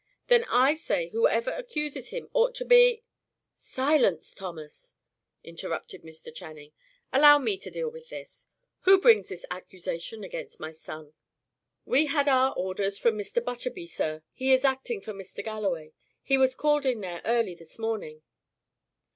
"Then 0.29 0.45
I 0.49 0.73
say 0.73 1.09
whoever 1.09 1.51
accuses 1.51 2.09
him 2.09 2.27
ought 2.33 2.55
to 2.55 2.65
be" 2.65 3.03
"Silence, 3.75 4.33
Thomas," 4.33 4.95
interrupted 5.43 6.01
Mr. 6.01 6.33
Channing. 6.33 6.71
"Allow 7.13 7.37
me 7.37 7.55
to 7.59 7.69
deal 7.69 7.87
with 7.89 8.09
this. 8.09 8.47
Who 8.79 8.99
brings 8.99 9.27
this 9.29 9.45
accusation 9.51 10.23
against 10.23 10.59
my 10.59 10.71
son?" 10.71 11.13
"We 11.85 12.07
had 12.07 12.27
our 12.27 12.51
orders 12.55 12.97
from 12.97 13.13
Mr. 13.15 13.45
Butterby, 13.45 13.85
sir. 13.85 14.23
He 14.33 14.51
is 14.51 14.65
acting 14.65 15.01
for 15.01 15.13
Mr. 15.13 15.43
Galloway. 15.45 15.93
He 16.23 16.35
was 16.35 16.55
called 16.55 16.87
in 16.87 17.01
there 17.01 17.21
early 17.23 17.53
this 17.53 17.77
morning." 17.77 18.23